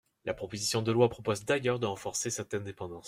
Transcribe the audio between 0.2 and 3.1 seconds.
La proposition de loi propose d’ailleurs de renforcer cette indépendance.